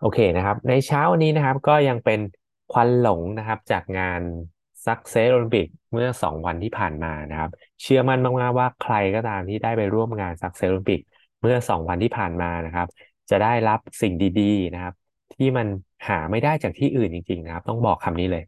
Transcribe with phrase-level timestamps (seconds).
[0.00, 2.20] โอเคนะครับ ในเช้าวันนี้นะครับก็ยังเป็น
[2.72, 4.20] ควันหลงนะครับ จากงาน
[4.84, 7.50] Success Olympic เมื่อสองวันที่ผ่านมานะครับ
[7.82, 11.00] เชื่อมั่นมากๆว่าใครก็ตามที่ได้ไปร่วมงาน Success Olympic
[11.40, 12.88] เมื่อสองวันที่ผ่านมานะครับ
[13.30, 14.94] จะได้รับสิ่งดีๆนะครับ
[15.34, 15.66] ที่มัน
[16.08, 18.44] หาไม่ได้จากที่อื่นจริง ๆ นะครับ ต้องบอกคำนี้เลย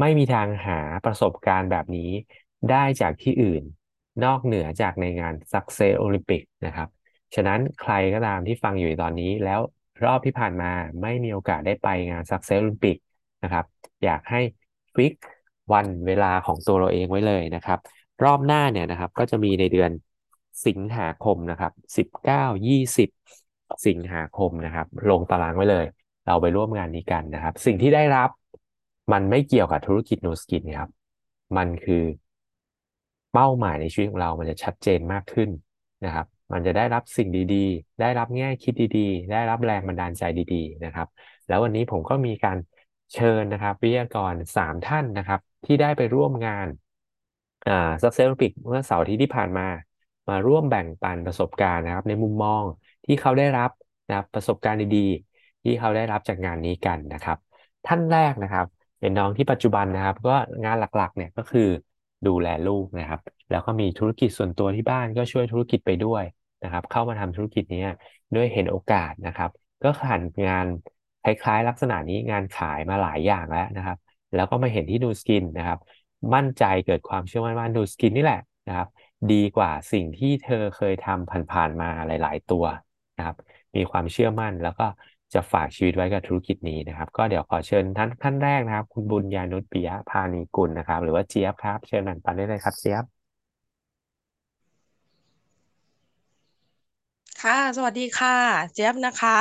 [0.00, 2.10] ไม่มีทางหาประสบการณ์แบบนี้
[2.70, 3.62] ได้จากที่อื่น
[4.24, 6.88] นอกเหนือจากในงาน Success Olympic นะครับ
[7.34, 9.60] ฉะนั้นใครก็ตามที่ฟังอยู่ตอนนี้แล้ว
[10.04, 10.70] รอบที่ผ่านมา
[11.02, 12.96] ไม่มีโอกาสได้ไปงาน Success Olympic
[13.42, 13.64] นะครับ
[14.04, 14.40] อยากให้
[14.94, 15.14] ฟิก
[15.72, 17.78] วันเวลาของตัวเราเองไว้เลยนะครับ
[18.24, 19.90] รอบหน้าเนี่ยนะครับ ก็จะมีในเดือน
[20.66, 23.08] สิงหาคมนะครับสิบเก้ายี่สิบ
[23.86, 25.86] สิงหาคมนะครับ ลงตารางไว้เลย
[26.26, 28.30] เราไปร่วมงานนี้กันนะครับ สิ่งที่ได้รับ
[29.12, 30.90] มันไม่เกี่ยวกับธุรกิจโนสกินครับ
[31.56, 32.02] มันคือ
[33.32, 35.50] เป้าหมายในชีวิตของเรามันจะชัดเจนมากขึ้น
[36.04, 41.06] นะครับ มันจะได้รับสิ่งดีๆ ได้รับแง่คิดดีๆ ได้รับแรงบันดาลใจดีๆนะครับ
[41.48, 42.58] แล้ววันนี้ผมก็มีการ
[43.12, 46.66] เชิญนะครับวิทยากรสามท่านนะครับ ที่ได้ไปร่วมงาน
[47.66, 47.72] อ่า
[48.02, 49.66] Success Olympic เมื่อเสาร์อาทิตย์ที่ผ่านมา
[50.28, 52.62] มาร่วมแบ่งปันประสบการณ์นะครับ ในมุมมอง
[53.06, 53.70] ที่เขาได้รับ
[54.08, 57.38] นะครับประสบการณ์ดีๆ ที่เขาได้รับจากงานนี้กันนะครับ
[57.86, 58.66] ท่านแรกนะครับ
[59.00, 61.68] เป็นน้องที่ปัจจุบันนะครับ ก็งานหลักๆเนี่ยก็คือ
[62.26, 66.24] ดูแลลูกนะครับ แล้วก็มีธุรกิจส่วนตัวที่บ้านก็ช่วยธุรกิจไปด้วย
[66.62, 67.84] นะครับ เข้ามาทำธุรกิจนี้
[68.34, 69.50] ด้วยเห็นโอกาสนะครับ
[69.82, 70.66] ก็ผ่านงาน
[71.22, 73.96] คล้ายๆ ลักษณะนี้งานขายมาหลายอย่างแล้วนะครับ
[74.34, 75.78] แล้วก็มาเห็นที่นูสกินนะครับ
[76.34, 78.88] มั่นใจเกิดความเชื่อมั่นว่านูสกินนี่แหละนะครับ
[79.32, 82.64] ดีกว่าสิ่งที่เธอเคยทำผ่านๆมาหลาย ๆ ตัว
[83.16, 83.36] นะครับ
[83.76, 84.86] มีความเชื่อมั่นแล้วก็
[85.34, 93.04] จะฝากชีวิตไว้กับธุรกิจนี้นะครับ ก็เดี๋ยวขอเชิญท่านท่านแรกนะครับ คุณบุญญานุชปิยะพานีกุลนะครับ หรือว่าเจี๊ยบครับ เชิญนันปันได้เลยครับเจี๊ยบ
[97.42, 98.36] ค่ะ สวัสดีค่ะ
[98.72, 99.36] เจี๊ยบนะคะ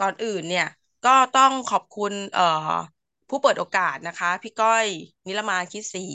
[0.00, 0.66] ก่อนอื่นเนี่ย
[1.06, 2.72] ก็ต้องขอบคุณเอ่อ
[3.28, 4.86] ผู้เปิดโอกาสนะคะ พี่ก้อย
[5.26, 6.06] นิรมาคิดศรี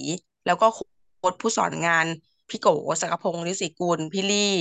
[0.45, 2.05] แล้วก็โค้ชผู้สอนงาน
[2.49, 2.67] พี่โก
[3.01, 4.53] ศักพงศ์ฤทธิกุลพี่ลี่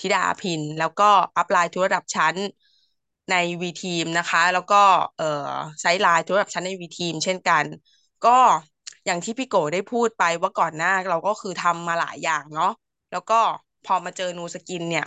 [0.00, 2.34] ธิดาพิน แล้วก็ upline ทุกระดับชั้น
[3.30, 4.82] ใน V Team นะคะ แล้วก็
[5.16, 5.50] เอ่อ
[5.80, 7.64] sideline ทุกระดับชั้นใน V Team เช่นกัน
[8.26, 8.38] ก็
[9.06, 12.72] อย่างที่พี่โกได้พูดไปว่าก่อนหน้าเราก็คือทำมาหลายอย่างเนาะ
[13.12, 13.40] แล้วก็
[13.86, 15.06] พอมาเจอ Nu Skin เนี่ย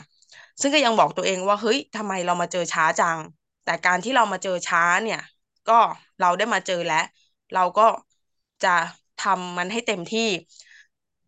[0.62, 3.18] ซึ่งก็ยังบอกตัวเองว่าเฮ้ยทำไมเรามาเจอช้าจัง
[3.66, 5.20] แต่การที่เรามาเจอช้าเนี่ย
[5.70, 5.80] ก็
[6.22, 7.04] เราได้มาเจอแล้ว
[7.54, 7.88] เราก็
[8.64, 8.76] จะ
[9.18, 10.30] ทำมันให้เต็มที่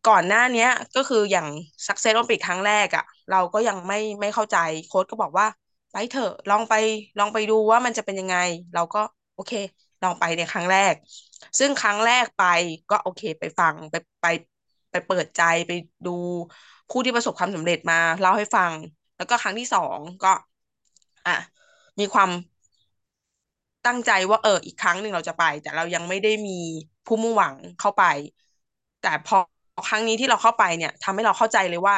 [0.07, 1.47] ก่อนหน้านี้ก็คืออย่าง
[1.87, 5.45] Success Olympic ครั้งแรกอะ่ะ เราก็ยังไม่ไม่เข้าใจโค้ชก็บอกว่า
[5.91, 6.73] ไปเถอะลองไป
[7.19, 8.35] ลองไปดูว่ามันจะเป็นยังไง
[8.73, 8.99] เราก็
[9.35, 9.51] โอเค
[10.03, 10.93] ลองไปในครั้งแรก
[11.59, 12.41] ซึ่งครั้งแรกไป
[12.89, 14.25] ก็โอเคไปฟังไปไป
[14.91, 15.71] ไปเปิดใจไป
[16.05, 16.09] ดู
[16.91, 18.73] ผู้ที่ประสบความสำเร็จมาเล่าให้ฟัง
[19.17, 20.33] แล้วก็ครั้งที่สองก็
[21.27, 21.31] อะ
[21.99, 22.29] มีความ
[23.85, 26.59] ตั้งใจว่าเอออีกครั้งหนึ่งเราจะไป แต่เรายังไม่ได้มี
[27.05, 28.03] ผู้มุ่งหวังเข้าไป
[29.01, 29.37] แต่พอ
[29.87, 31.97] ครั้งนี้ที่เราเข้าไปเนี่ยทำให้เราเข้าใจเลยว่า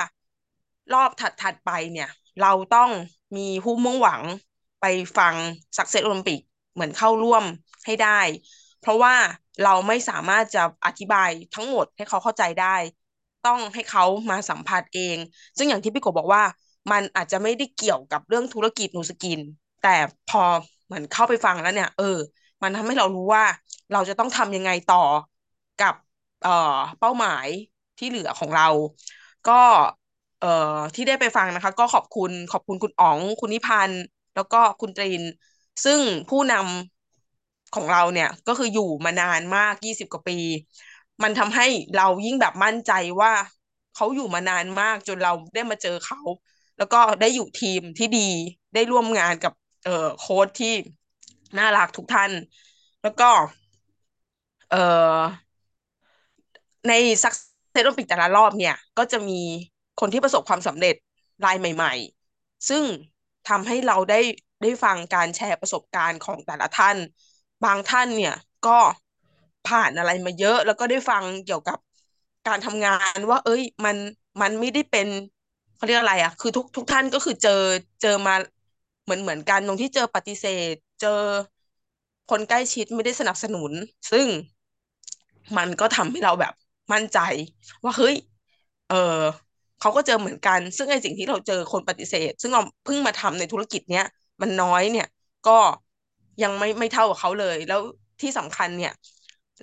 [0.93, 2.09] รอบถัดๆไปเนี่ย
[2.41, 2.89] เราต้อง
[3.37, 4.21] มีผู้มุ่งหวัง
[4.81, 4.85] ไป
[5.17, 5.35] ฟัง
[5.77, 6.39] Success Olympic
[6.73, 7.43] เหมือนเข้าร่วม
[7.85, 8.19] ให้ได้
[8.79, 9.15] เพราะว่า
[9.63, 12.75] เราไม่สามารถจะอธิบายทั้งหมดให้เขาเข้าใจได้
[13.43, 15.17] ต้องให้เขามาสัมผัสเอง
[15.57, 16.43] ซึ่งอย่างที่พี่กบบอกว่า
[16.91, 19.39] มันอาจจะไม่ได้เกี่ยวกับเรื่องธุรกิจนูสกิน
[19.79, 19.89] แต่
[20.25, 20.39] พอ
[20.85, 22.05] เหมือนเข้าไปฟังแล้วเนี่ย เออ
[22.61, 23.43] มันทำให้เรารู้ว่า
[23.91, 24.97] เราจะต้องทำยังไงต่อ
[25.77, 25.93] กับ
[26.41, 26.49] เอ่อ
[26.99, 27.47] เป้าหมาย
[27.97, 28.63] ที่เหลือของเรา
[29.45, 29.53] ก็
[30.39, 30.47] เอ่อ
[30.95, 33.99] ที่ได้ไปฟังนะคะ ก็ขอบคุณขอบคุณคุณอ๋อง คุณนิพันธ์
[34.33, 35.23] แล้วก็คุณตริน
[35.83, 40.33] ซึ่งผู้นำของเราเนี่ยก็คืออยู่มานานมากยี่สิบกว่าปี
[41.24, 41.63] มันทำให้
[41.96, 42.91] เรายิ่งแบบมั่นใจ
[43.22, 43.31] ว่า
[43.94, 46.19] เขาอยู่มานานมากจนเราได้มาเจอเขา
[46.78, 48.19] แล้วก็ได้อยู่ทีมที่ดี
[48.74, 49.53] ได้ร่วมงานกับ
[49.84, 50.74] เอ่อโค้ชที่
[51.57, 52.31] น่ารักทุกท่าน
[53.01, 53.25] แล้วก็
[54.69, 55.24] เอ่อ
[56.88, 56.94] ใน
[57.24, 57.34] ซัก
[57.72, 59.40] เซตโอลิมปิกแต่ละรอบเนี่ย ก็จะมี
[60.00, 60.95] คนที่ประสบความสำเร็จ
[61.45, 61.94] รายใหม่
[62.31, 62.84] ๆ ซึ่ง
[63.50, 64.19] ทำให้เราได้
[64.62, 66.98] ได้ฟังการแชร์ประสบการณ์ของแต่ละท่าน
[67.63, 68.36] บางท่านเนี่ย
[68.68, 68.80] ก็
[69.65, 71.77] ผ่านอะไรมาเยอะ แล้วก็ได้ฟังเกี่ยวกับ
[72.45, 73.98] การทำงานว่า เอ้ย มัน
[74.42, 75.07] มันไม่ได้เป็น
[75.75, 77.51] เขาเรียกอะไรอะคือทุกทุกท่านก็คือเจอ
[78.01, 78.33] เจอมา
[79.04, 81.10] เหมือนเหมือนกันตรงที่เจอปฏิเสธ เจอ
[82.30, 83.71] คนใกล้ชิดไม่ได้สนับสนุน
[84.12, 84.27] ซึ่ง
[85.57, 86.54] มันก็ทำให้เราแบบ
[86.94, 87.18] มั่นใจ
[87.83, 88.16] ว่าเฮ้ย
[88.88, 88.95] เออ
[89.80, 94.06] เขาก็เจอเหมือนกัน ซึ่งไอ้สิ่งที่เราเจอคนปฏิเสธ ซึ่งเราเพิ่งมาทำในธุรกิจเนี้ย
[94.42, 95.06] มันน้อยเนี่ย
[95.48, 95.51] ก็
[96.42, 97.81] ยังไม่ไม่เท่ากับเขาเลย แล้ว
[98.21, 98.92] ที่สำคัญเนี่ย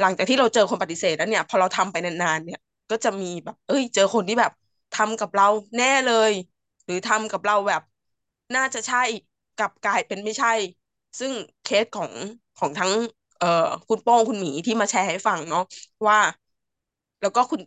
[0.01, 2.59] หลังจากที่เราเจอคนปฏิเสธแล้วเนี่ย พอเราทำไปนานๆเนี่ย
[2.91, 4.53] ก็จะมีแบบ เอ้ย เจอคนที่แบบ
[4.93, 5.45] ทำกับเรา
[5.77, 6.33] แน่เลย
[6.85, 7.83] หรือทำกับเราแบบ
[8.55, 8.99] น่าจะใช่
[9.57, 10.49] กับกลายเป็นไม่ใช่
[11.19, 11.33] ซึ่ง
[11.63, 12.13] เคสของ
[12.57, 12.93] ของทั้ง
[13.39, 13.47] เอ่อ
[13.89, 15.61] คุณโป้งคุณหมีที่มาแชร์ให้ฟังเนาะ
[16.09, 16.19] ว่า
[17.21, 17.61] แล้วก็คุณ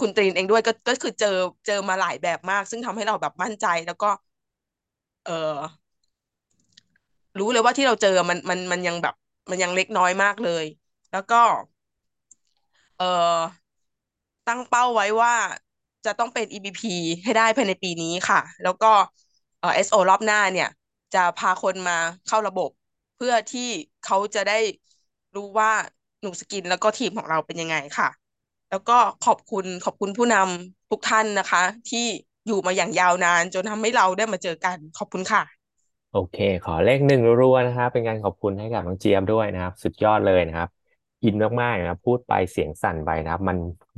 [0.00, 1.28] คุณตรีนเองด้วยก็ก็คือเจอ
[1.66, 4.06] เจอมาหลายแบบมาก ซึ่งทำให้เราแบบมั่นใจแล้วก็
[5.24, 5.32] เออ
[7.38, 9.14] รู้เลยว่าที่เราเจอมันมันมันยังแบบ
[9.50, 10.64] มันยังเล็กน้อยมากเลย
[11.10, 11.36] แล้วก็
[12.96, 13.04] เอ่อ
[14.46, 15.34] ตั้งเป้าไว้ว่า
[16.04, 16.88] จะต้องเป็น EBP
[17.24, 18.86] ให้ได้ภายในปีนี้ค่ะ แล้วก็
[19.58, 20.68] เอ่อ SO รอบหน้าเนี่ย
[21.12, 21.92] จะพาคนมา
[22.26, 22.70] เข้าระบบ
[23.14, 23.60] เพื่อที่
[24.02, 24.54] เขาจะได้
[25.34, 25.70] รู้ว่า
[26.22, 28.08] หนูสกินแล้วก็ทีมของเราเป็นยังไงค่ะ
[28.68, 31.98] แล้วก็ขอบคุณขอบคุณผู้นำทุกท่านนะคะ ที่
[32.46, 35.42] อยู่มาอย่างยาวนาน จนทำให้เราได้มาเจอกันขอบคุณค่ะ
[36.10, 40.68] โอเค ขอเลขหนึ่งรัวๆนะครับ เป็นการขอบคุณให้กับน้องเจี๊ยบด้วยนะครับ สุดยอดเลยนะครับ
[41.24, 43.56] อินมากๆนะครับพูดไปเสียงสั่นไปนะครับ มัน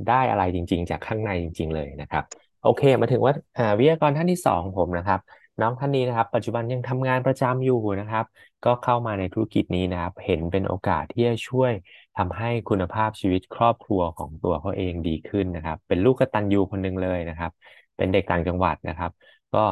[0.09, 2.23] ได้อะไรจริง ๆ จากข้างในจริง ๆ เลยนะครับ
[2.63, 3.33] โอเค มาถึงว่า
[3.77, 5.19] วิทยากรท่านที่สองของผมนะครับ
[5.61, 8.25] น้องท่านนี้นะครับ ปัจจุบันยังทำงานประจำอยู่นะครับ
[8.65, 11.71] ก็เข้ามาในธุรกิจนี้นะครับ เห็นเป็นโอกาสที่จะช่วย
[12.17, 17.51] ทำให้คุณภาพชีวิตครอบครัวของตัวเขาเองดีขึ้นนะครับ เป็นลูกกตัญญูคนหนึ่งเลยนะครับ
[17.97, 19.11] เป็นเด็กต่างจังหวัดนะครับ
[19.55, 19.63] ก็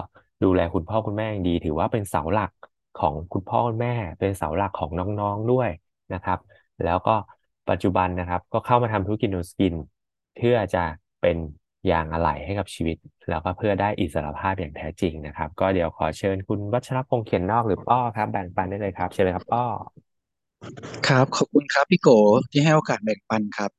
[0.43, 2.51] ดูแลคุณพ่อคุณแม่ดี ถือว่าเป็นเสาหลัก
[2.99, 5.69] ของคุณพ่อคุณแม่ เป็นเสาหลักของน้องๆด้วย
[6.13, 6.39] นะครับ
[6.83, 7.15] แล้วก็
[7.69, 9.73] ปัจจุบันนะครับ ก็เข้ามาทำธุรกิจนูสกิน
[10.37, 10.83] เพื่อจะ
[11.21, 11.37] เป็น
[11.91, 12.97] ยางอะไหล่ให้กับชีวิต
[13.29, 19.65] แล้วก็เพื่อได้อิสรภาพอย่างแท้จริงนะครับ ก็เดี๋ยวขอเชิญคุณวัชรพงษ์เขียนนอกหรือป้อครับแบ่งปันได้เลยครับ เชิญเลยครับป้อ
[21.07, 22.09] ครับ ขอบคุณครับพี่โก
[22.51, 23.71] ที่ให้โอกาสแบ่งปันครับ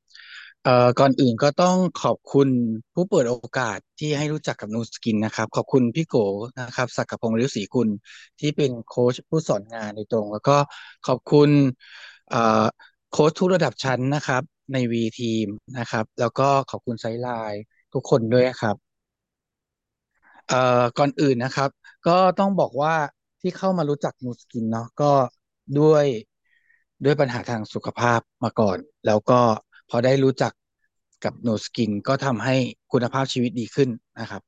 [0.64, 2.48] เอ่อก่อนอื่นก็ต้องขอบคุณ
[2.94, 6.16] ผู้เปิดโอกาสที่ให้รู้จักกับ Nu Skin นะครับ ขอบคุณพี่โก
[6.60, 7.88] นะครับ ศักดิ์พงษ์ฤศรีกุล
[8.40, 10.56] ที่เป็นโค้ชผู้สอนงานโดยตรง แล้วก็
[11.06, 11.50] ขอบคุณ
[12.30, 12.64] เอ่อ
[13.10, 15.46] โค้ชทุกระดับชั้นนะครับ ใน V Team
[15.78, 17.62] นะครับ แล้วก็ขอบคุณ sideline
[17.92, 18.76] ทุกคนด้วยครับ
[20.48, 21.70] เอ่อก่อนอื่นนะครับ
[22.06, 22.94] ก็ต้องบอกว่า
[23.40, 25.12] ที่เข้ามารู้จักนูสกินเนาะก็
[25.78, 26.06] ด้วย
[27.04, 29.40] ด้วยปัญหาทางสุขภาพมาก่อน แล้วก็
[29.90, 30.52] พอได้รู้จัก
[31.24, 32.56] กับนูสกินก็ทำให้
[32.92, 33.88] คุณภาพชีวิตดีขึ้น
[34.20, 34.42] นะครับ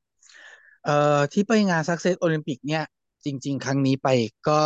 [0.85, 2.83] เอ่อที่ไปงาน Success Olympic เนี่ย
[3.25, 4.07] จริง ๆ ครั้งนี้ไป
[4.49, 4.59] ก็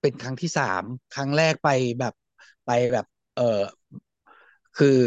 [0.00, 0.82] เป็นครั้งที่สาม
[1.14, 1.68] ครั้งแรกไป
[2.00, 2.14] แบบ
[2.64, 3.04] ไปแบบ
[3.34, 3.42] เออ
[4.78, 4.98] คือ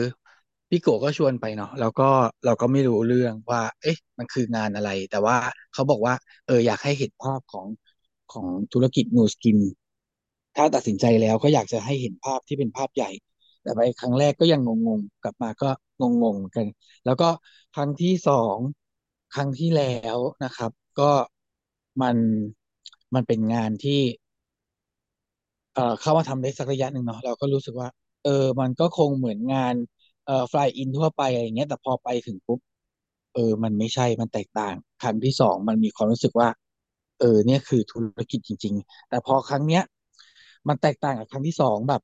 [0.69, 2.09] พี่โกก็ชวนไปเนาะแล้วก็
[2.45, 5.37] เราก็ไม่รู้เรื่องว่า เอ๊ะ มันคืองานอะไร แต่ว่า
[5.73, 6.13] เขาบอกว่า
[6.45, 7.67] เออ อยากให้เห็นภาพของ
[8.29, 9.57] ของธุรกิจนูสกิน
[10.55, 13.09] ถ้าตัดสินใจแล้วก็อยากจะให้เห็นภาพที่เป็นภาพใหญ่
[13.61, 15.69] แต่ไปครั้งแรกก็ยังงงๆกลับมาก็
[16.01, 16.67] งงๆกัน
[17.05, 17.29] แล้วก็
[17.75, 18.57] ครั้งที่สอง
[19.35, 19.83] ครั้งที่แล้
[20.15, 21.11] วนะครับ ก็
[22.01, 22.17] มัน
[23.15, 23.99] มันเป็นงานที่
[25.75, 27.87] เอ่อเข้ามาทำได้สักระยะหนึ่งเนาะเราก็รู้สึกว่า
[28.23, 29.75] เออ มันก็คงเหมือนงาน
[30.25, 32.59] เอ่อฟลายอินทั่วไปอะไรเงี้ย แต่พอไปถึงปุ๊บ
[33.33, 36.49] เออ มันไม่ใช่ มันแตกต่าง ครั้งที่สองมันมีความรู้สึกว่า
[37.19, 39.83] เออ เนี่ยคือธุรกิจจริง ๆ แต่พอครั้งเนี้ย
[40.67, 42.01] มันแตกต่างกับครั้งที่สองแบบ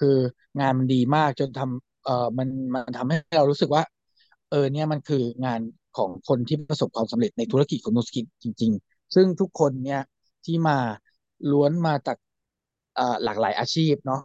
[0.00, 0.16] คือ
[0.60, 3.82] งานมันดีมากจนทำเออมันมันทำให้เรารู้สึกว่า
[4.50, 5.60] เออ เนี่ยมันคืองาน
[5.96, 10.00] ของคนที่ประสบความสำเร็จในธุรกิจของนุสกินจริง ๆ ซึ่งทุกคนเนี่ย
[10.44, 10.78] ที่มา
[11.50, 12.16] ล้วนมาจาก
[13.24, 14.20] หลากหลายอาชีพเนาะ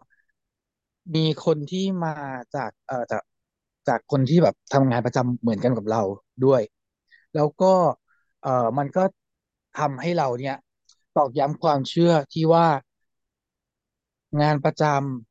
[1.16, 2.16] มีคนที่มา
[2.56, 3.24] จากเอ่อจาก
[3.88, 6.02] จากคนที่แบบทำงานประจำเหมือนกันกับเรา
[6.46, 6.62] ด้วย
[7.36, 7.74] แล้วก็
[8.44, 9.04] เอ่อมันก็
[9.80, 10.56] ทำให้เราเนี่ย
[11.18, 12.68] ตอกย้ำความเชื่อที่ว่า
[14.42, 14.84] งานประจ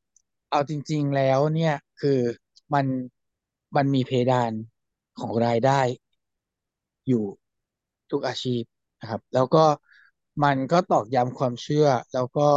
[0.03, 2.19] ำเอาจริง ๆแล้วเนี่ยคือ
[2.73, 2.85] มัน
[3.75, 4.51] มันมีเพดาน
[5.19, 5.81] ของรายได้
[7.07, 7.25] อยู่
[8.11, 8.63] ทุกอาชีพ
[9.01, 9.65] นะครับ แล้วก็
[10.43, 12.49] มันก็ตอกย้ำความเชื่อ แล้วก็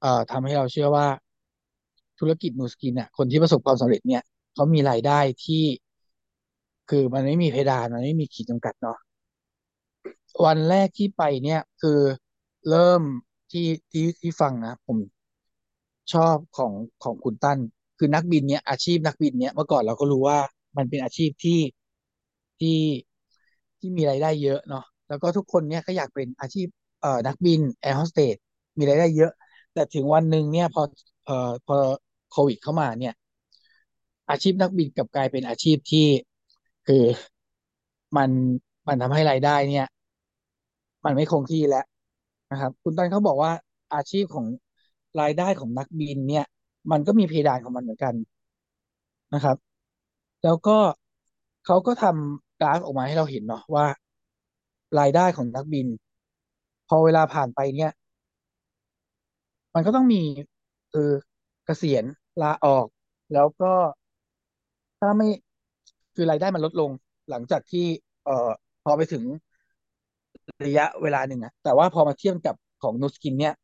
[0.00, 1.06] เอ่อทำให้เราเชื่อว่า
[2.18, 4.22] ธุรกิจนูสกินเนี่ยคนที่ประสบความสำเร็จเนี่ย
[4.54, 5.64] เขามีรายได้ที่
[6.90, 8.98] คือมันไม่มีเพดานมันไม่มีขีดจำกัดเนาะ
[10.44, 12.00] วันแรกที่ไปเนี่ย คือ
[12.68, 13.02] เริ่ม
[13.50, 14.96] ที่ที่ที่ฟังนะผม
[16.12, 17.58] ชอบของของคุณตั้น
[17.98, 20.38] คือนักบินเนี่ยอาชีพนักบินเนี่ยเมื่อก่อนเราก็รู้ว่า
[20.76, 21.60] มันเป็นอาชีพที่
[22.60, 22.78] ที่
[23.78, 26.66] ที่มีรายได้เยอะเนาะแล้วก็ทุกคนเนี่ยก็อยากเป็นอาชีพ
[27.00, 28.36] เอ่อนักบินแอร์โฮสเตส
[28.78, 29.32] มีรายได้เยอะ
[29.72, 30.82] แต่ถึงวันหนึ่งเนี่ยพอ
[31.24, 31.74] เอ่อพอ
[32.30, 33.12] โควิดเข้ามาเนี่ย
[34.30, 36.06] อาชีพนักบินกลับกลายเป็นอาชีพที่
[36.86, 37.04] คือ
[38.16, 38.30] มัน
[38.86, 39.86] มันทำให้รายได้เนี่ย
[41.04, 41.84] มันไม่คงที่แล้ว
[42.50, 43.52] นะครับ คุณตั้นเขาบอกว่า
[43.94, 44.46] อาชีพของ
[45.20, 46.44] รายได้ของนักบินเนี่ย
[46.90, 48.14] มันก็มีเพดานของมันเหมือนกัน
[49.34, 49.56] นะครับ
[50.44, 50.78] แล้วก็
[51.66, 53.86] เขาก็ทำกราฟออกมาให้เราเห็นเนาะว่า
[54.98, 55.86] รายได้ของนักบิน
[56.88, 57.90] พอเวลาผ่านไปเนี่ย
[59.74, 60.22] มันก็ต้องมี
[60.90, 61.12] เออ
[61.64, 62.04] เกษียณ
[62.40, 62.86] ลาออก
[63.32, 63.72] แล้วก็
[64.98, 65.28] ถ้าไม่
[66.14, 66.90] คือรายได้มันลดลง
[67.30, 67.86] หลังจากที่
[68.24, 68.50] เอ่อ
[68.82, 69.24] พอไปถึง
[70.64, 73.54] ระยะเวลาหนึ่งอะแต่ว่าพอมาเทียบกับของนูสกิน เนี่ย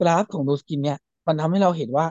[0.00, 2.06] กราฟของนูสกิน เนี่ย มันทำให้เราเห็นว่า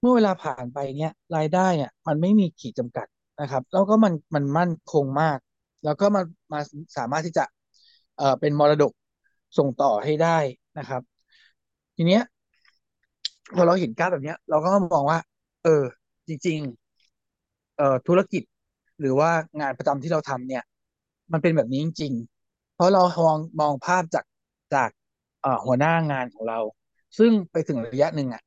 [0.00, 3.06] เมื่อเวลาผ่านไปเนี่ย รายได้เนี่ย มันไม่มีขีดจำกัด
[3.40, 5.38] นะครับ แล้วก็มันมันมั่นคงมาก
[5.84, 6.22] แล้วก็มา
[6.52, 6.60] มา
[6.96, 7.44] สามารถที่จะ
[8.16, 8.92] เอ่อเป็นมรดก
[9.58, 10.38] ส่งต่อให้ได้
[10.78, 11.02] นะครับ
[11.96, 12.22] ทีเนี้ย
[13.54, 15.18] พอเราเห็นกราฟแบบเนี้ย เราก็มองว่า
[15.64, 15.82] เออ
[16.28, 16.58] จริง
[17.18, 18.42] ๆ เอ่อธุรกิจ
[19.00, 20.62] หรือว่างานประจำที่เราทำเนี่ย
[21.32, 22.12] มันเป็นแบบนี้จริง
[22.44, 24.24] ๆ เพราะเรามองมองภาพจาก
[24.74, 24.90] จาก
[25.42, 26.58] เอ่อหัวหน้างานของเรา
[27.18, 28.42] ซึ่งไปถึงระยะหนึ่งอะ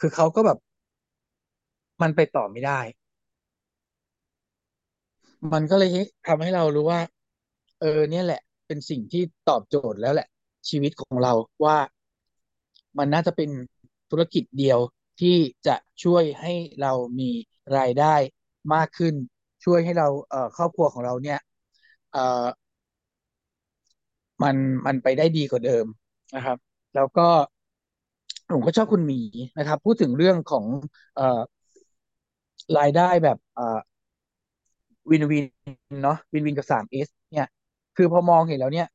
[0.00, 0.58] คือเขาก็แบบ
[2.02, 2.80] มันไปต่อไม่ได้
[5.52, 5.90] มันก็เลย
[6.28, 7.00] ทำให้เรารู้ว่า
[7.80, 10.28] เออ เนี่ยแหละ เป็นสิ่งที่ตอบโจทย์แล้วแหละ
[10.68, 11.32] ชีวิตของเรา
[11.64, 11.76] ว่า
[12.98, 13.50] มันน่าจะเป็น
[14.10, 14.78] ธุรกิจเดียว
[15.20, 15.36] ที่
[15.66, 17.30] จะช่วยให้เรามี
[17.76, 18.14] รายได้
[18.74, 19.14] มากขึ้น
[19.64, 21.38] ช่วยให้เราเอ่อครอบครัวของเราเนี่ย
[22.12, 22.44] เอ่อ
[24.42, 25.86] มันมันไปได้ดีกว่าเดิม
[26.34, 26.58] นะครับ
[26.94, 27.28] แล้วก็
[28.52, 29.20] ผมก็ชอบคุณหมี
[29.58, 30.64] นะครับ พูดถึงเรื่องของ
[31.14, 31.40] เอ่อ
[32.78, 33.78] รายได้แบบเอ่อ
[35.10, 35.44] วินวิน
[36.02, 37.48] เนาะวินวินกับสามเอสเนี่ย
[37.96, 38.86] คือพอมองเห็นแล้วเนี่ย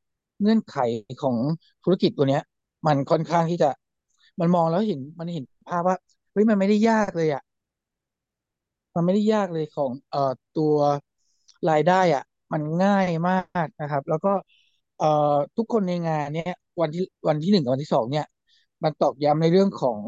[0.42, 0.78] เงื่อนไข
[1.22, 1.38] ของ
[1.84, 2.44] ธุรกิจตัวเนี้ย
[2.88, 3.70] มันค่อนข้างที่จะ
[4.40, 5.96] มันมองแล้วเห็นมันเห็นภาพว่า
[6.32, 7.42] เฮ้ยมันไม่ได้ยากเลยอะ
[8.96, 10.76] มันไม่ได้ยากเลยของเอ่อตัว
[11.70, 12.24] รายได้อะ
[12.54, 13.34] มันง่ายมา
[13.66, 14.30] กนะครับ แล้วก็
[14.98, 15.06] เอ่อ
[15.58, 18.26] ทุกคนในงานเนี่ยวันที่วันที่หนึ่งกับวันที่สองเนี่ย
[18.84, 20.02] มันตอกย้ำในเรื่องของ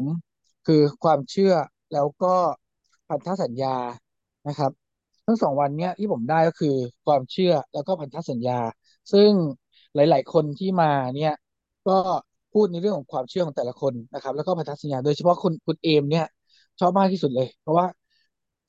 [0.66, 1.52] คือความเชื่อ
[1.92, 2.34] แล้วก็
[3.08, 3.76] พันธสัญญา
[4.48, 4.72] นะครับ
[5.26, 6.74] ทั้งสองวันเนี้ยที่ผมได้ก็คือ
[7.06, 8.60] ความเชื่อแล้วก็พันธสัญญา
[9.12, 9.32] ซึ่ง
[9.94, 11.32] หลาย ๆ คนที่มาเนี่ย
[11.88, 11.98] ก็
[12.56, 16.26] พูดในเรื่องของความเชื่อของแต่ละคนนะครับ แล้วก็พันธสัญญาโดยเฉพาะคุณคุณเอมเนี่ย
[16.80, 17.86] ชอบมากที่สุดเลย เพราะว่า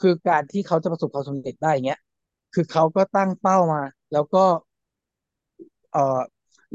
[0.02, 2.00] คือการที่เขาจะประสบความสำเร็จได้อย่างเงี้ย
[2.54, 4.44] คือเขาก็ตั้งเป้ามา แล้วก็
[5.92, 6.20] เอ่อ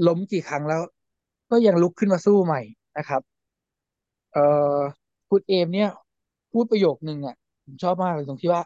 [0.07, 0.81] ล้มกี่ครั้งแล้ว
[1.51, 2.61] ก็ยังลุกขึ้นมาสู้ใหม่
[2.99, 3.23] นะครับ
[4.33, 4.39] เอ่
[4.79, 4.81] อ
[5.31, 5.89] คุณเอมเนี่ย
[6.53, 8.63] พูดประโยคนึงอะผมชอบมากเลยตรงที่ว่า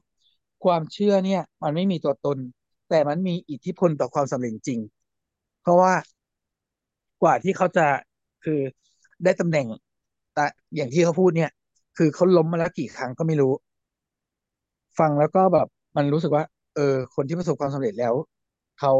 [0.64, 2.38] ความเชื่อเนี่ย มันไม่มีตัวตน
[2.88, 4.80] แต่มันมีอิทธิพลต่อความสำเร็จจริง
[5.60, 5.92] เพราะว่า
[7.22, 7.86] กว่าที่เขาจะ
[8.44, 8.60] คือ
[9.24, 9.66] ได้ตำแหน่ง
[10.34, 10.44] แต่
[10.76, 11.50] อย่างที่เขาพูดเนี่ย
[11.96, 13.52] คือเขาล้มมาแล้วกี่ครั้งก็ไม่รู้
[14.98, 15.66] ฟังแล้วก็แบบ
[15.96, 18.14] มันรู้สึกว่า เออ คนที่ประสบความสำเร็จแล้ว
[18.78, 18.92] เขา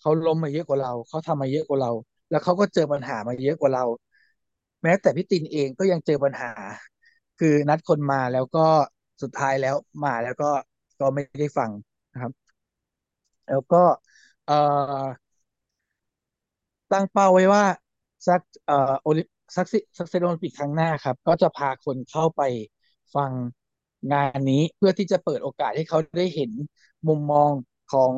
[0.00, 1.90] เขาล้มมาเยอะกว่าเราเขาทำมาเยอะกว่าเรา
[2.30, 3.84] แล้วเขาก็เจอปัญหามาเยอะกว่าเรา
[4.82, 6.50] แม้แต่พี่ตินเองก็ยังเจอปัญหา
[7.38, 8.66] คือนัดคนมาแล้วก็
[9.22, 9.74] สุดท้ายแล้ว
[10.04, 10.50] มาแล้วก็
[11.00, 11.70] ก็ไม่ได้ฟัง
[12.12, 12.32] นะครับ
[13.46, 13.76] แล้วก็
[14.44, 14.54] เอ่อ
[16.92, 17.64] ตั้งเป้าไว้ว่า
[18.26, 19.22] สักเอ่อโอลิ
[19.56, 19.66] สัก
[19.98, 22.42] สักเซโอลิมปิกครั้งหน้าครับ ก็จะพาคนเข้าไป
[23.14, 23.32] ฟัง
[24.12, 26.50] งานนี้เพื่อที่จะเปิดโอกาสให้เขาได้เห็น
[27.08, 27.50] มุมมอง
[27.92, 28.14] ของ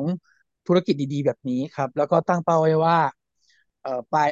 [0.67, 2.99] ธุรกิจดี ๆ แบบนี้ครับ แล้วก็ตั้งเป้าไว้ว่า
[3.81, 4.29] เอ่อปลาย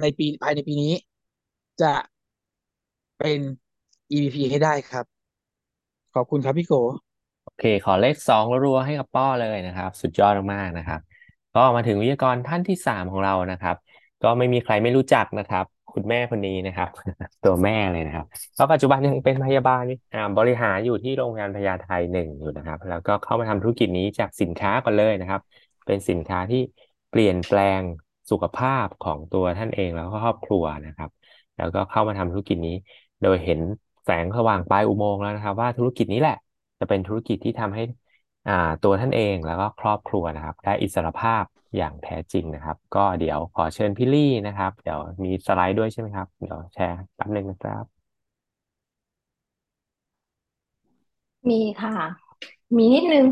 [0.00, 0.92] ในปีภายในปีนี้
[1.80, 1.94] จะ
[3.18, 3.40] เป็น
[4.12, 5.04] EVP ให้ได้ครับ
[6.14, 6.72] ขอบคุณครับพี่โก
[7.42, 11.00] โอเค ขอเลขสองรัวๆให้กับป้อเลยนะครับ สุดยอดมากๆนะครับ
[11.54, 13.76] ก็มาถึงวิทยากรท่านที่สามของเรานะครับ
[14.22, 16.88] ก็ไม่มีใครไม่รู้จักนะครับ คุณแม่คนนี้นะครับ
[17.44, 18.26] ตัวแม่เลยนะครับ
[18.58, 19.82] ก็ปัจจุบันยังเป็นพยาบาล
[20.14, 25.40] อ่าบริหารอยู่ที่โรงพยาบาลพญาไทหนึ่งอยู่นะครับ แล้วก็เข้ามาทำธุรกิจนี้จากสินค้าก่อนเลยนะครับ
[25.86, 26.58] เป็นสินค้าที่
[27.10, 27.82] เปลี่ยนแปลง
[28.30, 31.10] สุขภาพของตัวท่านเองแล้วก็ครอบครัวนะครับ
[31.56, 32.76] แล้วก็เข้ามาทำธุรกิจนี้
[33.22, 33.60] โดยเห็น
[34.04, 36.36] แสงสว่างปลายอุโมงค์แล้วนะครับ ว่าธุรกิจนี้แหละ
[36.78, 37.82] จะเป็นธุรกิจที่ทำให้
[38.46, 41.44] อ่าตัวท่านเองแล้วก็ครอบครัวนะครับ ได้อิสรภาพ
[41.76, 47.84] อย่างแท้จริงนะครับ ก็เดี๋ยวขอเชิญพี่ลี่นะครับ เดี๋ยวมีสไลด์ด้วยใช่ไหมครับ เดี๋ยวแชร์แป๊บนึงนะครับ
[51.50, 51.92] มีค่ะ
[52.76, 53.26] มีนิดนึง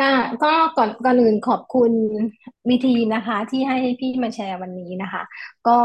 [0.00, 0.10] ก็
[0.42, 1.92] ก็ก่อนก่อนอื่นขอบคุณ
[2.68, 5.22] วีทีนะคะ ที่ให้พี่มาแชร์วันนี้นะคะ
[5.68, 5.78] ก็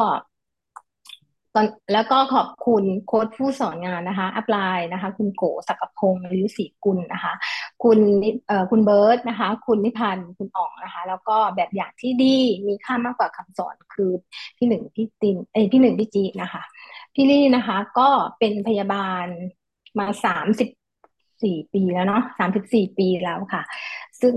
[1.55, 7.33] ตอนแล้วก็ขอบคุณโค้ชผู้สอนงานนะคะอัปไลน์นะคะ คุณโกศักพงศ์อายุศรีกุลนะคะ
[7.83, 7.99] คุณ
[8.47, 14.11] เอ่อคุณเบิร์ตนะคะ คุณนิพันธ์คุณอ๋องนะคะ แล้วก็แบบอย่างที่ดีมีค่ามากกว่าคำสอนคือ
[14.57, 16.63] พี่หนึ่งพี่ตินเอ้พี่หนึ่งพี่จีนะคะ
[17.15, 19.25] พี่ลี่นะคะ ก็เป็นพยาบาล
[19.99, 20.69] มาสามสิบ
[21.43, 23.63] สี่ปีแล้วเนาะสามสิบสี่ปีแล้วค่ะ
[24.21, 24.33] ซึ่ง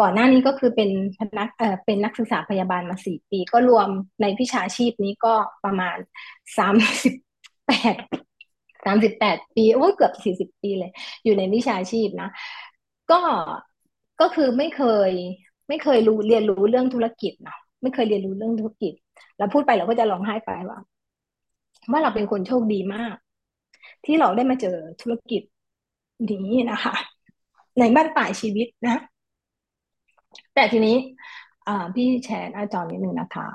[0.00, 3.88] ก่อนหน้านี้ก็คือเป็นพนักเอ่อเป็นนักศึกษาพยาบาลมาสี่ปี ก็รวม
[4.20, 5.34] ในวิชาชีพนี้ก็
[5.64, 5.96] ประมาณ
[6.58, 7.14] สามสิบ
[7.66, 7.94] แปด
[8.84, 10.90] สามสิบแปดปีโอ้ยเกือบสี่สิบปีเลย
[11.24, 12.30] อยู่ในวิชาชีพนะ
[13.10, 13.20] ก็
[14.20, 15.10] ก็คือไม่เคย
[15.68, 18.92] ไม่เคยรู้เรียนรู้เรื่องธุรกิจเนาะไม่เคยเรียนรู้เรื่องธุรกิจ
[19.38, 20.78] แล้วพูดไปเราก็จะร้องไห้ไปว่า
[21.90, 23.16] ว่าเราเป็นคนโชคดีมาก
[24.04, 25.42] ที่เราได้มาเจอธุรกิจ
[26.30, 26.94] นี้นะคะ
[27.78, 28.96] ในบ้านปลายชีวิตนะ
[30.54, 30.92] แต่ทีนี้
[31.66, 33.46] อ่า พี่แชร์หน้าจอนิดนึงนะคะ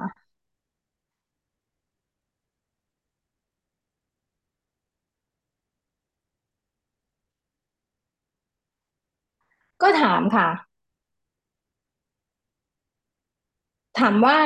[9.82, 10.48] ก็ถามค่ะ
[14.00, 14.38] ถามว่า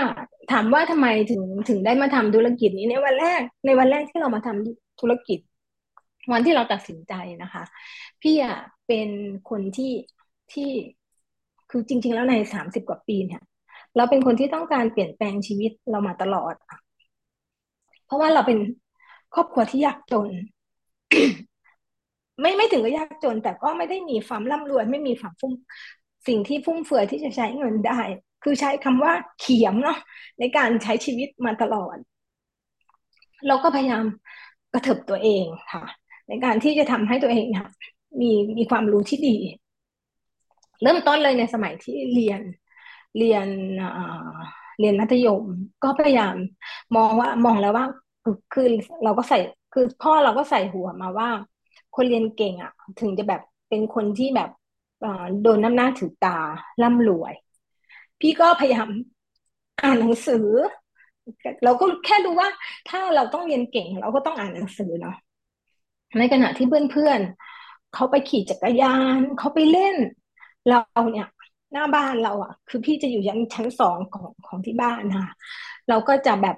[0.52, 5.40] ถามว่าทำไมถึงถึงได้มาทำธุรกิจนี้ในวันแรก ในวันแรกที่เรามาทำธุรกิจ
[6.32, 7.64] วันที่เราตัดสินใจนะคะ
[8.22, 8.56] พี่อะ
[8.88, 9.10] เป็น
[9.50, 9.92] คนที่
[10.52, 10.70] ที่
[11.78, 13.42] คือจริง ๆ แล้วในสามสิบกว่าปีเนี่ย
[13.96, 16.54] เราเป็นคนที่ต้องการเปลี่ยนแปลงชีวิตเรามาตลอด
[18.06, 18.58] เพราะว่าเราเป็น
[19.34, 20.30] ครอบครัวที่ยากจน
[22.42, 25.54] ไม่ไม่ถึงกับยากจน แต่ก็ไม่ได้มีความร่ำรวยไม่มีความฟุ่ม
[26.28, 28.00] สิ่งที่ฟุ่มเฟือยที่จะใช้เงินได้
[28.44, 29.98] คือใช้คำว่าเขียมเนาะ
[30.40, 31.98] ในการใช้ชีวิตมาตลอด
[33.48, 34.06] เราก็พยายาม
[34.74, 35.84] กระเถิบตัวเองค่ะ
[36.28, 37.70] ในการที่จะทำให้ตัวเองค่ะ
[38.22, 39.36] มีมีความรู้ที่ดี
[40.82, 42.42] เริ่มต้นเลยในสมัยที่เรียน
[43.18, 43.48] เรียน
[44.80, 45.44] เรียนมัธยม
[45.84, 46.36] ก็พยายาม
[46.96, 47.86] มองว่ามองแล้วว่า
[48.54, 48.68] คือ
[49.04, 49.38] เราก็ใส่
[49.74, 51.30] คือพ่อเราก็ใส่หัวมาว่า
[51.96, 54.50] คนเรียนเก่งอะ ถึงจะแบบเป็นคนที่แบบ
[55.42, 56.38] โดนน้ำหน้าถือตา
[56.82, 57.34] ร่ำรวย
[58.20, 58.90] พี่ก็พยายาม
[59.84, 60.48] อ่านหนังสือ
[61.64, 62.50] เราก็แค่รู้ว่า
[62.90, 65.16] ถ้าเราต้องเรียนเก่ง เราก็ต้องอ่านหนังสือเนาะ
[66.18, 69.96] ในขณะที่เพื่อนๆเขาไปขี่จักรยานเขาไปเล่น
[70.70, 70.80] เรา
[71.12, 71.28] เนี่ย
[71.74, 75.34] หน้าบ้านเราอะ คือพี่จะอยู่ยันชั้นสองของของที่บ้านค่ะ
[75.90, 76.56] เราก็จะแบบ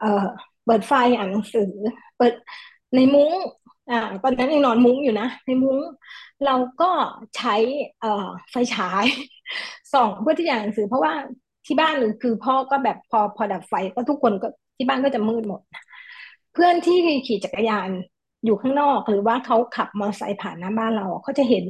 [0.00, 0.26] เอ่อ
[0.64, 1.70] เปิดไฟอ่านหนังสือ
[2.16, 2.32] เปิด
[2.94, 3.32] ในมุ้ง
[3.90, 5.78] อ่าตอนนั้นยังนอนมุ้งอยู่นะ ในมุ้ง
[6.44, 6.90] เราก็
[7.36, 7.54] ใช้
[8.00, 9.04] เอ่อไฟฉาย
[9.92, 11.14] ส่องเพื่อที่จะอ่านหนังสือ เพราะว่า
[11.66, 14.46] ที่บ้านคือพ่อก็แบบพอพอดับไฟก็ทุกคนก็
[14.76, 15.60] ที่บ้านก็จะมืดหมด
[16.52, 16.96] เพื่อนที่
[17.26, 17.90] ขี่จักรยาน
[18.44, 21.64] อยู่ข้างนอก หรือว่าเขาขับมอเตอร์ไซค์ผ่านหน้าบ้านเราเขาจะเห็น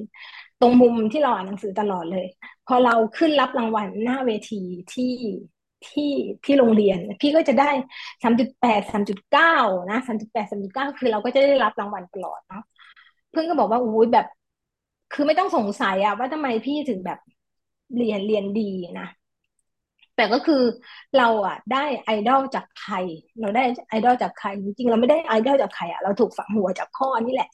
[0.61, 2.27] ตรงมุมที่เราอ่านหนังสือตลอดเลย
[2.67, 5.13] พอเราขึ้นรับรางวัลหน้าเวทีที่
[5.87, 6.11] ที่
[6.45, 7.71] ที่โรงเรียน พี่ก็จะได้
[8.23, 9.55] สามจุดแปดสามจุดเก้า
[9.91, 12.63] นะสามจุดแปดสามจุดเก้าคือเราก็จะได้รับรางวัลตลอดเนาะ
[13.31, 14.27] เพื่อนก็บอกว่าอุ้ยแบบ
[15.13, 17.19] คือไม่ต้องสงสัยอะว่าทำไมพี่ถึงแบบ
[17.97, 18.63] เรียนเรียนดี
[18.99, 19.07] นะ
[20.17, 20.63] แต่ก็คือ
[21.17, 22.95] เราอะได้ไอดอลจากใคร
[23.41, 27.49] เราได้ไอดอลจากใครจริงๆเราไม่ได้ไอดอลจากใครอะเราถูกฝังหัวจากพ่อนี่แหละ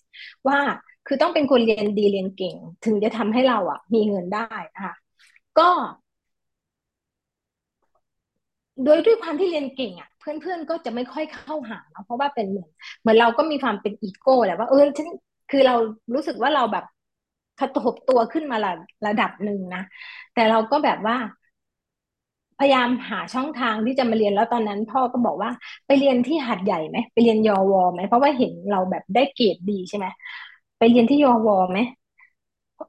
[0.49, 0.59] ว่า
[1.07, 4.41] คือต้องเป็นคนเรียนดีเรียนเก่ง ถึงจะทำให้เราอะมีเงินได้
[4.75, 4.95] นะคะ
[5.59, 5.69] ก็
[8.85, 12.69] โดยด้วยความที่เรียนเก่งอะ เพื่อนๆก็จะไม่ค่อยเข้าหาเราเพราะว่าเป็นเหมือน
[13.01, 15.09] เหมือนเราก็มีความเป็นอีโก้แหละว่าเออฉัน
[15.51, 15.75] คือเรา
[16.15, 16.85] รู้สึกว่าเราแบบ
[17.59, 18.73] กระทบตัวขึ้นมาระ
[19.07, 19.83] ระดับหนึ่งนะ
[20.33, 21.17] แต่เราก็แบบว่า
[22.59, 25.51] พยายามหาช่องทางที่จะมาเรียนแล้วตอนนั้น พ่อก็บอกว่า
[25.87, 30.07] ไปเรียนที่หัดใหญ่ไหมไปเรียนยอวอไหมเพราะว่าเห็นเราแบบได้เกรดดีใช่ไหม
[30.83, 31.79] ไปเรียนที่ยอวอไหม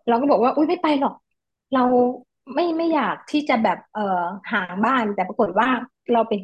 [0.07, 1.13] เราก็บอกว่า อุ้ยไม่ไปหรอก
[1.73, 1.83] เรา
[2.53, 5.67] ไม่ไม่อยากที่จะแบบเอ่อห่างบ้านแต่ปรากฏว่า
[6.13, 6.39] เราเป็น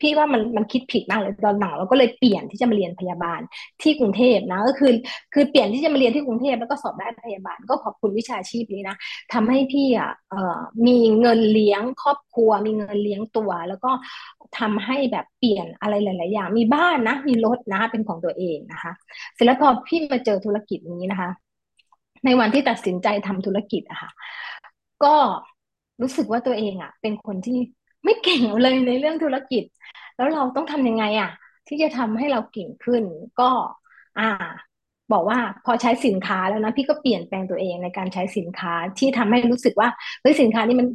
[0.00, 3.40] พี่ว่ามันมันคิดผิดมากเลยตอนหลังเราก็เลยเปลี่ยนที่จะมาเรียนพยาบาล
[3.82, 4.92] ที่กรุงเทพนะก็คือ
[5.34, 8.96] คือเปลี่ยนที่จะมาเรียนที่กรุงเทพแล้วก็สอบได้พยาบาล ก็ขอบคุณวิชาชีพนี้นะ
[9.32, 13.90] ทำให้พี่อะเอ่อมีเงินเลี้ยงครอบครัว มีเงินเลี้ยงตัว แล้วก็
[14.58, 18.92] ทำให้แบบเปลี่ยนอะไรหลาย ๆ อย่าง มีบ้านนะ มีรถนะเป็นของตัวเองนะคะ
[19.34, 21.30] เสร็จแล้วพอพี่มาเจอธุรกิจนี้นะคะ
[22.24, 24.10] ในวันที่ตัดสินใจทำธุรกิจอะค่ะ
[25.04, 25.16] ก็
[26.02, 27.58] รู้สึกว่าตัวเองอะเป็นคนที่
[28.04, 29.64] ไม่เก่งเลยในเรื่องธุรกิจ
[30.16, 31.30] แล้วเราต้องทำยังไงอะ
[31.68, 33.04] ที่จะทำให้เราเก่งขึ้น
[33.40, 33.50] ก็
[34.18, 34.28] อ่า
[35.12, 39.88] บอกว่าพอใช้สินค้าแล้วนะพี่ก็เปลี่ยนแปลงตัวเองในการใช้สินค้าที่ทำให้รู้สึกว่า
[40.20, 40.88] เฮ้ยสินค้านี้มัน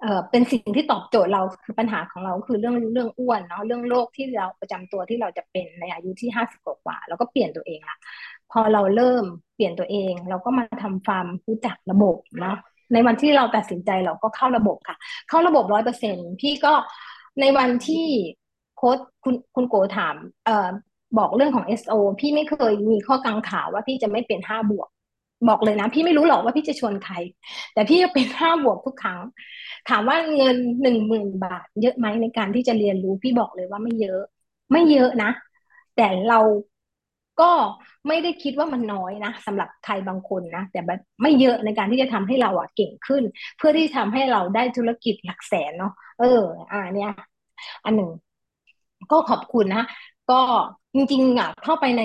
[0.00, 7.96] เอ่อเป็นสิ่งที่ตอบโจทย์เราคือปัญหาของเราคือเรื่องเรื่องอ้วนเนาะเรื่องโรคที่เราประจำตัวที่เราจะเป็นในอายุที่ห้าสิบกว่าเราก็เปลี่ยนตัวเองละ
[8.52, 12.56] พอเราเริ่มเปลี่ยนตัวเอง เราก็มาทำฟาร์มรู้จักระบบเนาะ
[12.92, 14.96] ในวันที่เราตัดสินใจเราก็เข้าระบบค่ะ
[15.28, 16.72] เข้าระบบร้อยเปอร์เซ็นพี่ก็
[17.40, 18.06] ในวันที่
[18.76, 20.68] โค้ดคุณคุณโกถามเอ่อ
[21.18, 24.88] บอกเรื่องของ SO พี่ไม่เคยมีข้อกังขาว่าพี่จะไม่เป็นห้าบวก
[25.48, 27.14] บอกเลยนะพี่ไม่รู้หรอกว่าพี่จะชวนใคร
[27.74, 29.20] แต่พี่จะเป็นห้าบวกทุกครั้ง
[29.88, 34.20] ถามว่าเงินหนึ่งหมื่นบาท เยอะไหมในการที่จะเรียนรู้ พี่บอกเลยว่าไม่เยอะ
[34.72, 35.30] ไม่เยอะนะ
[35.96, 36.40] แต่เรา
[37.40, 37.50] ก็
[38.08, 43.22] ไม่ได้คิดว่ามันน้อยนะสำหรับใครบางคนนะแต่แบบไม่เยอะในการที่จะทำให้เราอะเก่งขึ้น
[43.56, 47.10] เพื่อที่ทำให้เราได้ธุรกิจหลักแสนเนาะเออ อ่าเนี่ย
[47.84, 48.10] อันหนึ่ง
[49.10, 49.82] ก็ขอบคุณนะ
[50.30, 50.40] ก็
[50.94, 52.02] จริงๆอะเข้าไปใน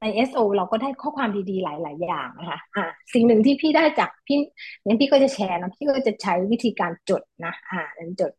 [0.00, 4.38] ใน SO เราก็ได้ข้อความดีๆ หลาย ๆ อย่างนะคะอ่าสิ่งหนึ่งที่พี่ได้จากพี่
[4.84, 7.82] เนี่ยพี่ก็จะแชร์นะพี่ก็จะใช้วิธีการจดนะอ่า
[8.20, 8.32] จด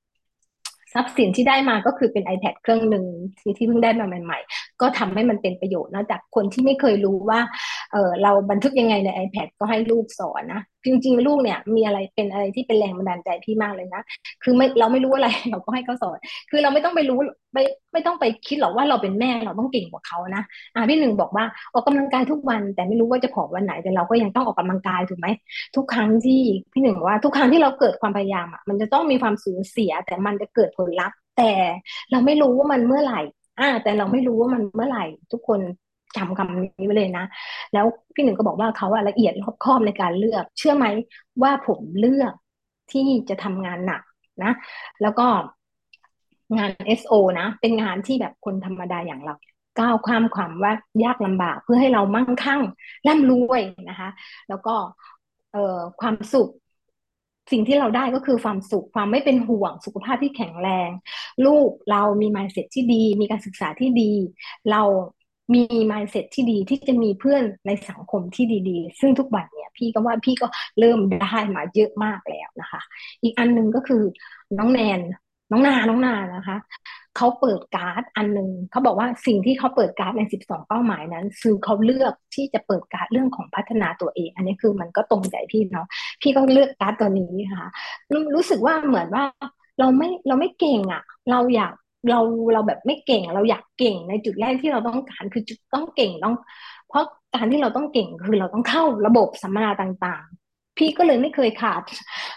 [0.94, 3.06] ทรัพย์สินที่ได้มาก็คือเป็น iPad เครื่องหนึ่ง
[3.40, 7.40] ที่ที่เพิ่งได้มาใหม่ ๆ ก็ทำให้มันเป็นประโยชน์นะจากคนที่ไม่เคยรู้ว่า
[7.92, 14.02] เออเราบันทึกยังไงใน iPad ก็ให้ลูกสอนนะจริงๆ ลูกเนี่ยมีอะไรเป็นอะไรที่เป็นแรงบันดาลใจพี่มากเลยนะ
[14.44, 16.18] คือไม่เราไม่รู้อะไรเราก็ให้เขาสอน
[16.50, 17.20] คือเราไม่ต้องไปรู้
[17.54, 20.44] ไม่ไม่ต้องไปคิดหรอกว่าเราเป็นแม่เราต้องเก่งกว่าเขานะ
[20.76, 25.28] อ่าพี่หนึ่งบอกว่าออกกำลังกายทุกวัน แต่ไม่รู้ว่าจะผอมวันไหนแต่เราก็ยังต้องออกกำลังกายถูกไหม
[25.76, 26.42] ทุกครั้งที่
[26.74, 31.52] พี่หนึ่งว่าทุกครั้งที่เราเกิดความพยายามอะมันจะต้องมีความสูญเสีย แต่มันจะเกิดผลลัพธ์ แต่
[32.12, 33.22] เราไม่รู้ว่ามันเมื่อไหร่
[33.60, 35.60] อ่าแต่เราไม่รู้ว่ามันเมื่อไหร่ ทุกคน
[36.16, 37.26] จำคำนี้ไว้เลยนะ
[37.74, 40.86] แล้วพี่หนึ่งก็บอกว่าเขาอะละเอียดรอบคอบในการเลือก เชื่อไหม
[41.42, 42.34] ว่าผมเลือก
[42.92, 44.02] ที่จะทำงานหนัก
[44.44, 44.52] นะ
[45.02, 45.28] แล้วก็
[46.58, 49.36] งาน SO นะ เป็นงานที่แบบคนธรรมดาอย่างเรา
[49.80, 52.62] ก้าวข้ามความว่ายากลำบากเพื่อให้เรามั่งคั่ง
[53.08, 54.10] ร่ำรวยนะคะ
[54.50, 54.76] แล้วก็
[55.54, 56.50] เออความสุข
[57.52, 60.90] สิ่งที่เราได้ก็คือความสุขความไม่เป็นห่วงสุขภาพที่แข็งแรง
[61.46, 64.12] ลูกเรามี mindset ที่ดี มีการศึกษาที่ดี
[64.72, 64.82] เรา
[65.54, 70.48] มี mindset ที่ดีที่จะมีเพื่อนในสังคมที่ดีๆ ซึ่งทุกวันเนี่ยพี่ก็ว่าพี่ก็
[70.80, 72.82] เริ่มได้มาเยอะมากแล้วนะคะ
[73.24, 74.04] อีกอันหนึ่งก็คือ
[74.58, 75.00] น้องแนน
[75.52, 76.58] น้องนา น้องนานะคะ
[77.18, 85.88] เขาเปิดการ์ดอันหนึ่งเขาบอกว่าสิ่งที่เขาเปิดการ์ดใน 12 เป้าหมายนั้นคือเขาเลือกที่จะเปิดการ์ดเรื่องของพัฒนาตัวเอง อันนี้คือมันก็ตรงใจพี่เนาะ
[86.22, 87.70] พี่ก็เลือกการ์ดตัวนี้ค่ะ
[88.12, 89.24] รู้รู้สึกว่าเหมือนว่า
[89.80, 91.74] เราไม่เราไม่เก่งอะ เราอยาก
[92.10, 92.20] เรา
[92.54, 96.36] เราแบบไม่เก่งเราอยากเก่งในจุดแรกที่เราต้องการคือจุดต้องเก่งต้อง
[96.90, 101.82] เพราะการที่เราต้องเก่งคือเราต้องเข้าระบบสัมมนาต่างๆ พี่ก็เลยไม่เคยขาด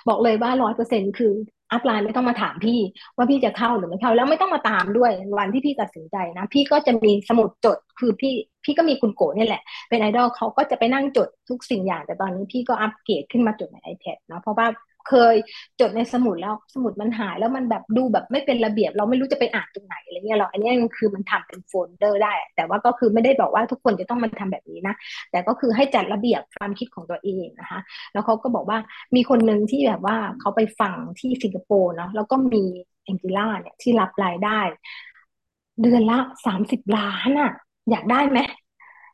[0.09, 1.33] บอกเลยว่าร้อยเปอร์เซ็นคือ
[1.73, 2.79] อัพไลน์ไม่ต้องมาถามพี่
[3.17, 8.33] ว่าพี่จะเข้าหรือไม่เข้าแล้วไม่ต้องมาตามด้วยวันที่พี่ตัดสินใจนะ พี่ก็จะมีสมุดจดคือพี่
[8.65, 14.67] พี่ก็มีคุณโกนี่แหละ เป็นไอดอลเขาก็จะไปนั่งจดทุกสิ่งอย่าง แต่ตอนนี้พี่ก็อัปเกรดขึ้นมาจดใน iPad เนาะเพราะว่า
[15.09, 15.35] เคย
[15.81, 24.95] จดในสมุดแล้วสมุดมันหายแล้วมันแบบดูแบบไม่เป็นระเบียบ เราไม่รู้จะไปอ่านตรงไหนอะไรเงี้ยเราอันนี้คือมันทำเป็นโฟลเดอร์ได้ แต่ว่าก็คือไม่ได้บอกว่าทุกคนจะต้องมาทำแบบนี้นะ
[25.31, 27.81] แต่ก็คือให้จัดระเบียบความคิดของตัวเองนะคะ
[28.13, 28.79] แล้วเขาก็บอกว่า
[29.17, 32.65] มีคนหนึ่งที่แบบว่าเขาไปฟังที่สิงคโปร์เนาะแล้วก็มี
[33.05, 34.61] แองกิล่าเนี่ยที่รับรายได้
[35.81, 37.51] เดือนละสามสิบล้านอะ
[37.91, 38.39] อยากได้ไหม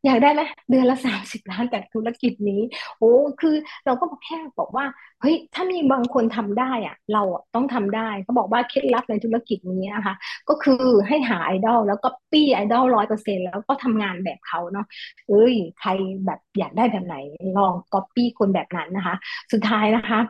[0.05, 2.63] อยากได้ไหมเดือนละสามสิบล้านจากธุรกิจนี้
[2.99, 3.55] โอ้คือ
[3.87, 4.85] เราก็แค่บอกว่า
[5.21, 7.23] เฮ้ยถ้ามีบางคนทำได้อะเรา
[7.55, 10.15] ต้องทำได้เขาบอกว่าเคล็ดลับในธุรกิจนี้นะคะ
[10.49, 14.87] ก็คือให้หาไอดอลแล้วก็ปี้ไอดอลร้อยเปอร์เซ็นแล้วก็ทำงานแบบเขาเนาะ
[15.29, 15.91] เอ้ยใคร
[16.27, 17.17] แบบอยากได้แบบไหน
[17.57, 19.15] ลองก๊อปปี้คนแบบนั้นนะคะ
[19.53, 20.21] สุดท้ายนะคะ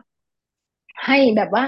[1.05, 1.63] ให้แบบว่า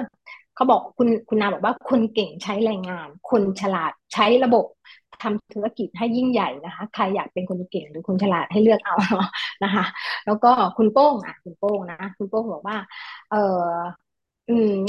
[0.56, 4.66] เขาบอกคุณคุณนาบอกว่าคนเก่งใช้แรงงาน คนฉลาดใช้ระบบ
[5.22, 8.96] ทำธุรกิจให้ยิ่งใหญ่นะคะ ใครอยากเป็นคนเก่งหรือคนฉลาดให้เลือกเอา
[9.64, 9.86] นะคะ
[10.26, 12.78] แล้วก็คุณโป้งอะคุณโป้งนะคุณโป้งบอกว่า
[13.32, 13.36] เออ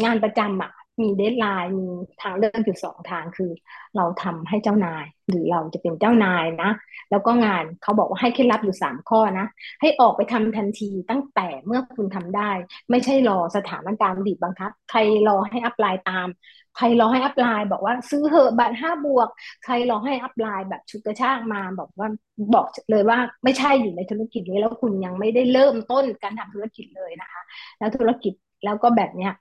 [0.05, 1.88] งานประจำอะ มี deadline มี
[2.20, 3.50] ทางเลือกอยู่สองทางคือ
[3.96, 6.70] เราทำให้เจ้านาย หรือเราจะเป็นเจ้านายนะ
[7.11, 9.46] แล้วก็งานเขาบอกว่าให้เคล็ดลับอยู่สามข้อนะ
[9.81, 12.50] ให้ออกไปทำทันทีตั้งแต่เมื่อคุณทำได้
[12.90, 16.28] ไม่ใช่รอสถานการณ์บีบบังคับ ใครรอให้ upline ตาม
[16.76, 19.28] ใครรอให้ upline บอกว่าซื้อเหอะบัตรห้าบวก
[19.64, 22.09] ใครรอให้ upline แบบชุดกระชากมาบอกว่า
[22.55, 27.42] บอกเลยว่าไม่ใช่อยู่ในธุรกิจนี้แล้วคุณยังไม่ได้เริ่มต้นการทำธุรกิจเลยนะคะ
[27.78, 28.33] แล้วธุรกิจ
[28.64, 29.33] แล้วก็แบบเนี้ย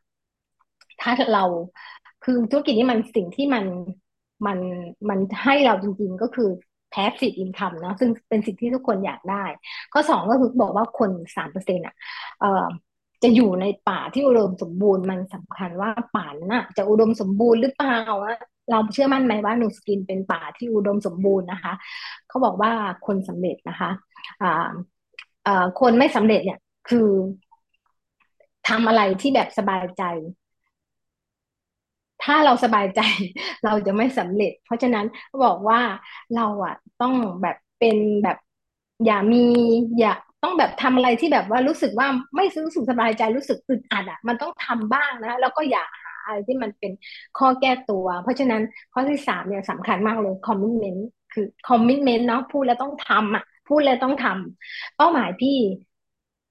[1.01, 1.43] ถ้าเรา
[2.23, 3.65] คือธุรกิจนี้มันสิ่งที่มัน
[4.45, 4.59] มัน
[5.09, 6.49] มันให้เราจริงๆก็คือ
[6.93, 9.43] passive income นะซึ่งเป็นสิ่งที่ทุกคนอยากได้
[9.93, 11.95] ข้อสองก็คือบอกว่าคนสามเปอร์เซ็นต์อะ
[12.39, 12.65] เอ่อ
[13.23, 17.99] จะอยู่ในป่าที่อุดมสมบูรณ์มันสำคัญว่าป่านั้นอะ จะอุดมสมบูรณ์หรือเปล่า
[18.71, 21.73] เราเชื่อมั่นไหมว่านูสกินเป็นป่าที่อุดมสมบูรณ์นะคะ
[22.27, 22.71] เขาบอกว่า
[23.07, 23.91] คนสำเร็จนะคะ
[24.41, 24.69] อ่า
[25.47, 26.59] อ่าคนไม่สำเร็จเนี่ย
[26.89, 27.09] คือ
[28.69, 30.03] ทำอะไรที่แบบสบายใจ
[32.23, 32.99] ถ้าเราสบายใจ
[33.63, 35.05] เราจะไม่สำเร็จ เพราะฉะนั้น
[35.43, 35.79] บอกว่า
[36.35, 38.37] เราอะต้องแบบเป็นแบบ
[39.05, 39.45] อย่ามี
[39.99, 46.91] อย่าต้องแบบทำอะไรที่แบบว่ารู้สึกว่าไม่รู้สึกสบายใจรู้สึกอึดอัดอะมันต้องทำบ้างนะแล้วก็อย่าหาอะไรที่มันเป็น
[47.37, 48.61] ข้อแก้ตัว เพราะฉะนั้น
[48.93, 55.57] ข้อที่สามเนี่ยสำคัญมากเลยคอมมิชเมนต์คือคอมมิชเมนต์เนาะพูดแล้วต้องทำอะพูดแล้วต้องทำเป้าหมายพี่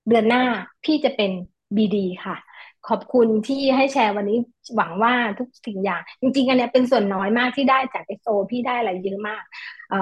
[0.09, 0.43] เดือนหน้า
[0.85, 1.31] พี่จะเป็น
[1.77, 2.37] บีดีค่ะ
[2.89, 4.39] ขอบคุณที่ให้แชร์วันนี้
[4.77, 9.43] หวังว่าทุกสิ่งอย่าง จริงๆอันนี้เป็นส่วนน้อยมากที่ได้จากเอโซพี่ได้อะไรเยอะมาก
[9.93, 9.95] อ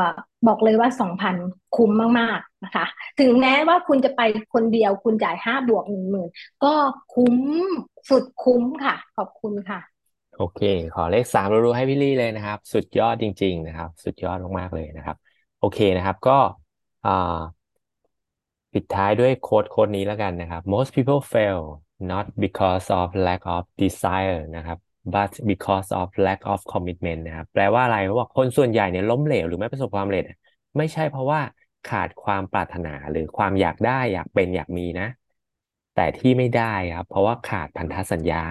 [0.47, 1.35] บอกเลยว่าสองพัน
[1.77, 2.87] คุ้มมากๆนะคะ
[3.21, 4.21] ถึงแม้ว่าคุณจะไป
[4.55, 6.29] คนเดียวคุณจ่ายห้าบวกหนึ่งหมื่น
[6.65, 6.75] ก็
[7.15, 7.37] คุ้ม
[8.09, 9.81] สุดคุ้มค่ะ ขอบคุณค่ะ
[10.37, 10.61] โอเค
[10.95, 15.17] ขอเลขสามรู้ให้พี่ลี่เลยนะครับ สุดยอดจริง ๆ นะครับ สุดยอดมากๆเลยนะครับ
[15.61, 16.39] โอเคนะครับก็
[18.73, 21.61] ปิดท้ายด้วยโค้ดโค้ดนี้แล้วกันนะครับ most people fail
[22.01, 24.79] not because of lack of desire นะครับ
[25.15, 30.25] but because of lack of commitment นะครับแปลว่าอะไรเพราะว่าคนส่วนใหญ่เนี่ยล้มเหลวหรือไม่ประสบความสำเร็จ
[30.77, 31.41] ไม่ใช่เพราะว่า
[31.91, 35.09] ขาดความปรารถนาหรือความอยากได้อยากเป็นอยากมีนะ
[35.95, 38.45] แต่ที่ไม่ได้ครับ เพราะว่าขาดพันธสัญญา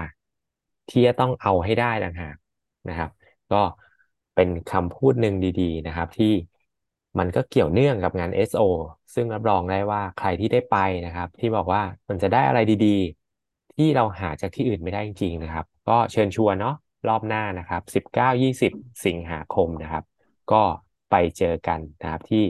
[0.90, 2.36] ที่จะต้องเอาให้ได้ต่างหาก
[2.90, 3.10] นะครับ
[3.54, 3.62] ก็
[4.36, 6.34] เป็นคำพูดหนึ่งดีๆนะครับ ที่
[7.20, 8.62] มันก็เกี่ยวเนื่องกับงาน SO
[9.14, 13.27] ซึ่งรับรองได้ว่าใครที่ได้ไปนะครับ ที่บอกว่ามันจะได้อะไรดีๆ
[13.78, 16.76] ที่เราหาจากที่อื่นไม่ได้จริงๆนะครับ ก็เชิญชวนเนาะ
[17.08, 18.72] รอบหน้านะครับ 19-20
[19.06, 20.04] สิงหาคมนะครับ
[20.52, 20.64] ก็
[21.12, 22.44] ไปเจอกันนะครับที่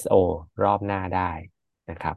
[0.00, 0.14] SO
[0.62, 1.30] รอบหน้าได้
[1.90, 2.16] นะครับ